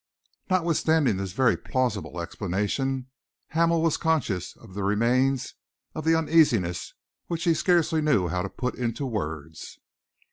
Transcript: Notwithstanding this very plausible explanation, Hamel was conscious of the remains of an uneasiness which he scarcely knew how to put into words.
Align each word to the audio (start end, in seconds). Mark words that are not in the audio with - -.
Notwithstanding 0.49 1.17
this 1.17 1.33
very 1.33 1.55
plausible 1.55 2.19
explanation, 2.21 3.05
Hamel 3.49 3.83
was 3.83 3.97
conscious 3.97 4.57
of 4.57 4.73
the 4.73 4.83
remains 4.83 5.53
of 5.93 6.07
an 6.07 6.15
uneasiness 6.15 6.95
which 7.27 7.43
he 7.43 7.53
scarcely 7.53 8.01
knew 8.01 8.27
how 8.27 8.41
to 8.41 8.49
put 8.49 8.73
into 8.73 9.05
words. 9.05 9.77